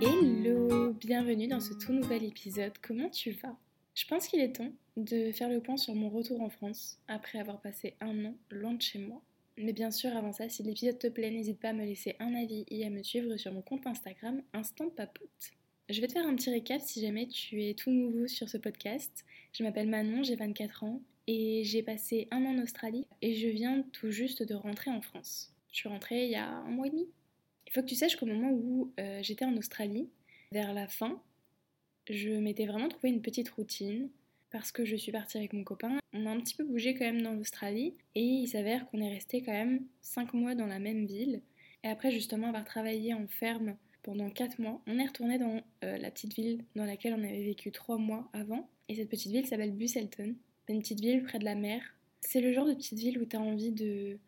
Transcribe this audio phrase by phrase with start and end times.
[0.00, 2.72] Hello, bienvenue dans ce tout nouvel épisode.
[2.80, 3.56] Comment tu vas?
[3.94, 7.40] Je pense qu'il est temps de faire le point sur mon retour en France après
[7.40, 9.20] avoir passé un an loin de chez moi.
[9.56, 12.32] Mais bien sûr, avant ça, si l'épisode te plaît, n'hésite pas à me laisser un
[12.36, 15.50] avis et à me suivre sur mon compte Instagram Instant Papote.
[15.88, 18.56] Je vais te faire un petit récap si jamais tu es tout nouveau sur ce
[18.56, 19.24] podcast.
[19.52, 23.48] Je m'appelle Manon, j'ai 24 ans et j'ai passé un an en Australie et je
[23.48, 25.52] viens tout juste de rentrer en France.
[25.72, 27.08] Je suis rentrée il y a un mois et demi,
[27.68, 30.08] il faut que tu saches qu'au moment où euh, j'étais en Australie,
[30.52, 31.20] vers la fin,
[32.08, 34.08] je m'étais vraiment trouvé une petite routine
[34.50, 35.98] parce que je suis partie avec mon copain.
[36.14, 39.12] On a un petit peu bougé quand même dans l'Australie et il s'avère qu'on est
[39.12, 41.42] resté quand même 5 mois dans la même ville.
[41.84, 45.98] Et après justement avoir travaillé en ferme pendant 4 mois, on est retourné dans euh,
[45.98, 48.66] la petite ville dans laquelle on avait vécu 3 mois avant.
[48.88, 50.34] Et cette petite ville s'appelle Busselton.
[50.66, 51.82] C'est une petite ville près de la mer.
[52.22, 54.18] C'est le genre de petite ville où tu as envie de,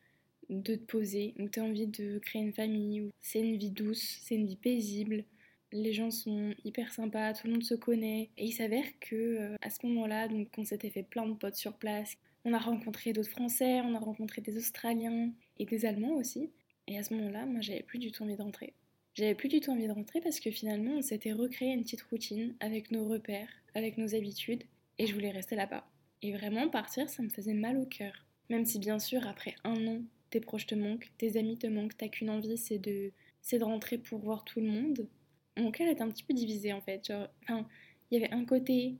[0.50, 3.70] de te poser, où tu as envie de créer une famille, où c'est une vie
[3.70, 5.24] douce, c'est une vie paisible.
[5.72, 8.30] Les gens sont hyper sympas, tout le monde se connaît.
[8.36, 11.54] Et il s'avère que euh, à ce moment-là, donc on s'était fait plein de potes
[11.54, 12.16] sur place.
[12.44, 16.50] On a rencontré d'autres Français, on a rencontré des Australiens et des Allemands aussi.
[16.88, 18.74] Et à ce moment-là, moi j'avais plus du tout envie de rentrer.
[19.14, 22.02] J'avais plus du tout envie de rentrer parce que finalement on s'était recréé une petite
[22.02, 24.64] routine avec nos repères, avec nos habitudes,
[24.98, 25.86] et je voulais rester là-bas.
[26.22, 28.26] Et vraiment partir, ça me faisait mal au cœur.
[28.48, 31.96] Même si bien sûr, après un an tes proches te manquent, tes amis te manquent,
[31.96, 35.08] t'as qu'une envie, c'est de, c'est de rentrer pour voir tout le monde.
[35.56, 37.12] Mon cœur est un petit peu divisé en fait.
[37.42, 37.66] Enfin,
[38.10, 38.96] il y avait un côté,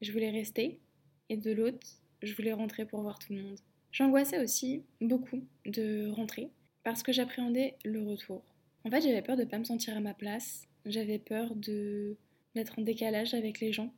[0.00, 0.80] je voulais rester,
[1.28, 1.86] et de l'autre,
[2.22, 3.58] je voulais rentrer pour voir tout le monde.
[3.92, 6.50] J'angoissais aussi beaucoup de rentrer
[6.82, 8.42] parce que j'appréhendais le retour.
[8.84, 10.66] En fait, j'avais peur de ne pas me sentir à ma place.
[10.84, 12.16] J'avais peur de
[12.54, 13.92] d'être en décalage avec les gens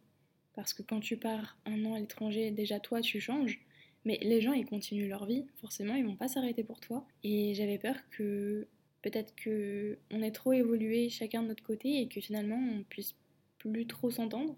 [0.55, 3.61] parce que quand tu pars un an à l'étranger, déjà toi tu changes
[4.07, 7.05] mais les gens, ils continuent leur vie, forcément, ils vont pas s'arrêter pour toi.
[7.25, 8.69] Et j'avais peur que
[9.03, 13.17] peut-être que on ait trop évolué chacun de notre côté et que finalement on puisse
[13.59, 14.57] plus trop s'entendre.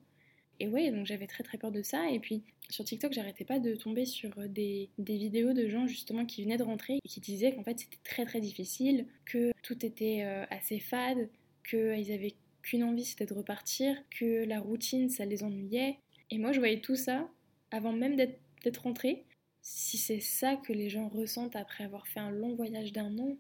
[0.60, 2.10] Et ouais, donc j'avais très très peur de ça.
[2.10, 6.26] Et puis sur TikTok, j'arrêtais pas de tomber sur des, des, vidéos de gens justement
[6.26, 9.84] qui venaient de rentrer et qui disaient qu'en fait c'était très très difficile, que tout
[9.84, 11.30] était euh, assez fade,
[11.66, 16.00] qu'ils avaient qu'une envie c'était de repartir, que la routine ça les ennuyait.
[16.30, 17.30] Et moi je voyais tout ça
[17.70, 19.24] avant même d'être rentrée
[19.70, 23.36] si c'est ça que les gens ressentent après avoir fait un long voyage d'un an,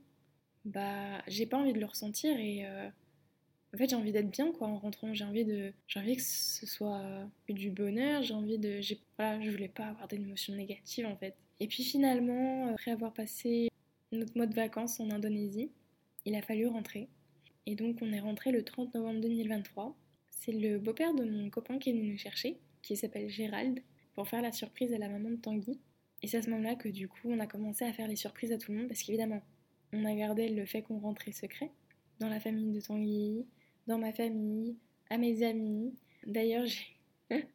[0.66, 2.88] bah j'ai pas envie de le ressentir et euh,
[3.74, 5.14] en fait j'ai envie d'être bien quoi en rentrant.
[5.14, 7.02] J'ai envie de, j'ai envie que ce soit
[7.48, 8.22] du bonheur.
[8.22, 11.34] J'ai envie de, j'ai, voilà, je voulais pas avoir d'émotions négatives en fait.
[11.60, 13.68] Et puis finalement, après avoir passé
[14.12, 15.70] notre mois de vacances en Indonésie,
[16.26, 17.08] il a fallu rentrer.
[17.64, 19.96] Et donc on est rentré le 30 novembre 2023.
[20.28, 23.80] C'est le beau-père de mon copain qui est venu nous chercher, qui s'appelle Gérald,
[24.14, 25.78] pour faire la surprise à la maman de Tanguy.
[26.22, 28.52] Et c'est à ce moment-là que du coup on a commencé à faire les surprises
[28.52, 29.42] à tout le monde parce qu'évidemment
[29.92, 31.70] on a gardé le fait qu'on rentrait secret
[32.18, 33.46] dans la famille de Tanguy,
[33.86, 34.76] dans ma famille,
[35.08, 35.94] à mes amis.
[36.26, 36.96] D'ailleurs j'ai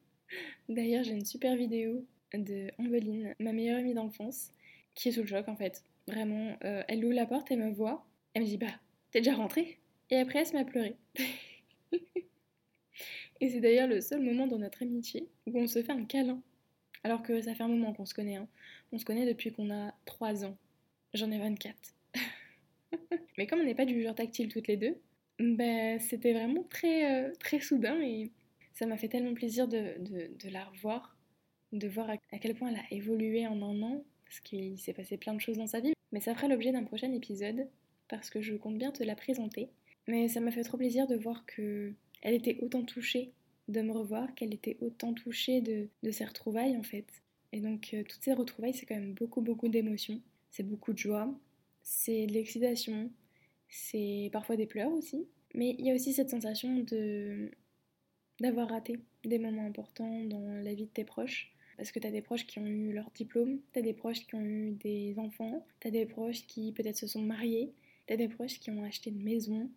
[0.69, 4.51] D'ailleurs j'ai une super vidéo de Ambeline, ma meilleure amie d'enfance,
[4.95, 5.84] qui est sous le choc en fait.
[6.07, 8.80] Vraiment, euh, elle ouvre la porte, elle me voit, elle me dit bah
[9.12, 9.80] t'es déjà rentrée?
[10.09, 10.95] Et après elle se met à pleurer.
[13.41, 16.41] Et c'est d'ailleurs le seul moment dans notre amitié où on se fait un câlin.
[17.03, 18.37] Alors que ça fait un moment qu'on se connaît.
[18.37, 18.47] Hein.
[18.91, 20.57] On se connaît depuis qu'on a 3 ans.
[21.13, 21.75] J'en ai 24.
[23.37, 24.97] Mais comme on n'est pas du genre tactile toutes les deux,
[25.39, 28.31] ben, c'était vraiment très, euh, très soudain et
[28.73, 31.15] ça m'a fait tellement plaisir de, de, la revoir,
[31.71, 34.93] de voir à, à, quel point elle a évolué en un an, parce qu'il s'est
[34.93, 35.93] passé plein de choses dans sa vie.
[36.11, 37.67] Mais ça fera l'objet d'un prochain épisode,
[38.07, 39.69] parce que je compte bien te la présenter.
[40.07, 43.31] Mais ça m'a fait trop plaisir de voir que elle était autant touchée
[43.68, 47.06] de me revoir, qu'elle était autant touchée de, de ces retrouvailles en fait.
[47.51, 50.97] Et donc euh, toutes ces retrouvailles, c'est quand même beaucoup beaucoup d'émotions, c'est beaucoup de
[50.97, 51.34] joie,
[51.84, 53.12] c'est de l'excitation,
[53.69, 55.28] c'est parfois des pleurs aussi.
[55.56, 57.51] Mais il y a aussi cette sensation de
[58.41, 61.53] d'avoir raté des moments importants dans la vie de tes proches.
[61.78, 64.25] Parce que tu as des proches qui ont eu leur diplôme, tu as des proches
[64.25, 67.74] qui ont eu des enfants, tu as des proches qui peut-être se sont mariés,
[68.07, 69.69] tu as des proches qui ont acheté une maison.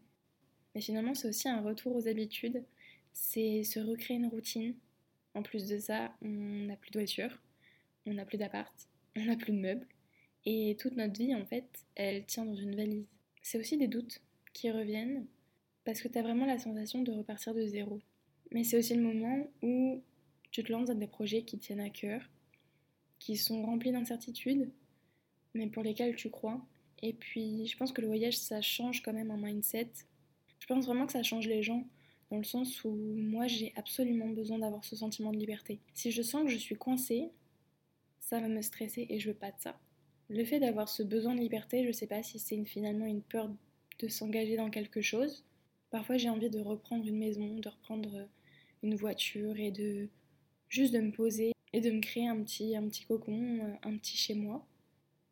[0.74, 2.62] Mais finalement, c'est aussi un retour aux habitudes,
[3.16, 4.74] c'est se recréer une routine.
[5.34, 7.42] En plus de ça, on n'a plus de voiture,
[8.04, 8.74] on n'a plus d'appart,
[9.16, 9.86] on n'a plus de meubles.
[10.44, 13.06] Et toute notre vie, en fait, elle tient dans une valise.
[13.42, 14.20] C'est aussi des doutes
[14.52, 15.26] qui reviennent
[15.84, 18.00] parce que tu as vraiment la sensation de repartir de zéro.
[18.52, 20.02] Mais c'est aussi le moment où
[20.50, 22.20] tu te lances dans des projets qui tiennent à cœur,
[23.18, 24.70] qui sont remplis d'incertitudes,
[25.54, 26.60] mais pour lesquels tu crois.
[27.02, 29.90] Et puis, je pense que le voyage, ça change quand même un mindset.
[30.60, 31.86] Je pense vraiment que ça change les gens
[32.30, 35.80] dans le sens où moi j'ai absolument besoin d'avoir ce sentiment de liberté.
[35.94, 37.30] Si je sens que je suis coincée,
[38.20, 39.78] ça va me stresser et je veux pas de ça.
[40.28, 43.50] Le fait d'avoir ce besoin de liberté, je sais pas si c'est finalement une peur
[44.00, 45.44] de s'engager dans quelque chose,
[45.90, 48.28] Parfois j'ai envie de reprendre une maison, de reprendre
[48.82, 50.08] une voiture et de
[50.68, 54.16] juste de me poser et de me créer un petit, un petit cocon, un petit
[54.16, 54.66] chez moi.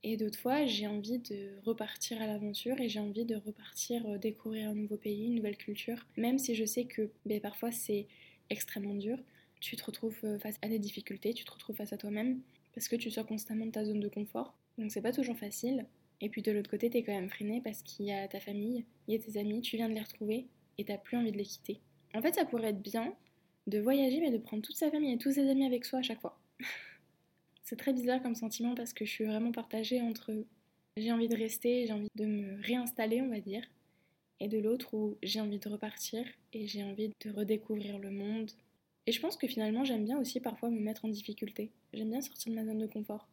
[0.06, 4.18] Et d'autres fois, j'ai envie de repartir à l'aventure et j'ai envie de repartir euh,
[4.18, 6.06] découvrir un nouveau pays, une nouvelle culture.
[6.18, 8.06] Même si je sais que ben, parfois c'est
[8.50, 9.18] extrêmement dur,
[9.60, 12.40] tu te retrouves euh, face à des difficultés, tu te retrouves face à toi-même
[12.74, 14.54] parce que tu sors constamment de ta zone de confort.
[14.76, 15.86] Donc c'est pas toujours facile.
[16.20, 18.84] Et puis de l'autre côté, t'es quand même freiné parce qu'il y a ta famille,
[19.08, 20.46] il y a tes amis, tu viens de les retrouver
[20.76, 21.80] et t'as plus envie de les quitter.
[22.12, 23.14] En fait, ça pourrait être bien
[23.66, 26.02] de voyager mais de prendre toute sa famille et tous ses amis avec soi à
[26.02, 26.38] chaque fois.
[27.64, 30.32] C'est très bizarre comme sentiment parce que je suis vraiment partagée entre
[30.96, 33.64] j'ai envie de rester, j'ai envie de me réinstaller, on va dire,
[34.38, 38.50] et de l'autre où j'ai envie de repartir et j'ai envie de redécouvrir le monde.
[39.06, 41.72] Et je pense que finalement, j'aime bien aussi parfois me mettre en difficulté.
[41.92, 43.28] J'aime bien sortir de ma zone de confort.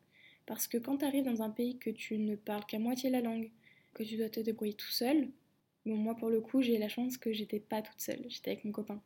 [0.46, 3.22] Parce que quand tu arrives dans un pays que tu ne parles qu'à moitié la
[3.22, 3.52] langue,
[3.94, 5.28] que tu dois te débrouiller tout seul,
[5.86, 8.66] bon, moi pour le coup, j'ai la chance que j'étais pas toute seule, j'étais avec
[8.66, 9.02] mon copain.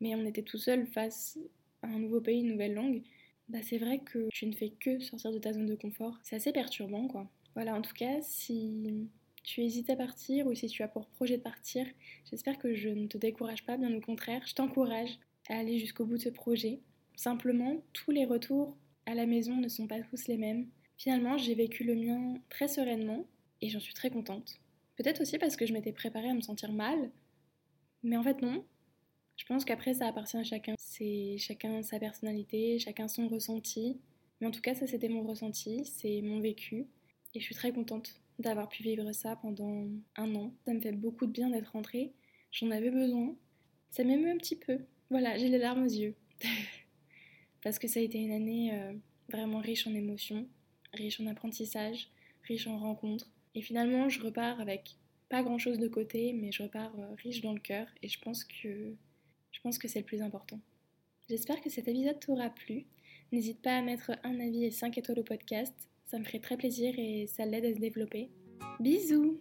[0.00, 1.38] Mais on était tout seul face
[1.82, 3.02] à un nouveau pays, une nouvelle langue,
[3.48, 6.18] bah c'est vrai que tu ne fais que sortir de ta zone de confort.
[6.22, 7.30] C'est assez perturbant quoi.
[7.54, 9.08] Voilà, en tout cas, si
[9.42, 11.86] tu hésites à partir ou si tu as pour projet de partir,
[12.30, 16.04] j'espère que je ne te décourage pas, bien au contraire, je t'encourage à aller jusqu'au
[16.04, 16.80] bout de ce projet.
[17.14, 18.76] Simplement, tous les retours
[19.06, 20.66] à la maison ne sont pas tous les mêmes.
[20.98, 23.26] Finalement, j'ai vécu le mien très sereinement
[23.62, 24.58] et j'en suis très contente.
[24.96, 27.10] Peut-être aussi parce que je m'étais préparée à me sentir mal,
[28.02, 28.64] mais en fait non,
[29.36, 30.74] je pense qu'après, ça appartient à chacun.
[30.78, 34.00] C'est chacun sa personnalité, chacun son ressenti.
[34.40, 36.86] Mais en tout cas, ça, c'était mon ressenti, c'est mon vécu.
[37.34, 40.54] Et je suis très contente d'avoir pu vivre ça pendant un an.
[40.64, 42.12] Ça me fait beaucoup de bien d'être rentrée.
[42.50, 43.36] J'en avais besoin.
[43.90, 44.78] Ça m'émeut un petit peu.
[45.10, 46.14] Voilà, j'ai les larmes aux yeux.
[47.62, 48.92] Parce que ça a été une année euh,
[49.30, 50.46] vraiment riche en émotions,
[50.92, 52.08] riche en apprentissage,
[52.44, 53.30] riche en rencontres.
[53.54, 54.96] Et finalement, je repars avec
[55.28, 57.86] pas grand chose de côté, mais je repars euh, riche dans le cœur.
[58.02, 58.94] Et je pense que
[59.56, 60.60] je pense que c'est le plus important.
[61.30, 62.84] J'espère que cet épisode t'aura plu.
[63.32, 65.74] N'hésite pas à mettre un avis et 5 étoiles au podcast.
[66.04, 68.30] Ça me ferait très plaisir et ça l'aide à se développer.
[68.80, 69.38] Bisous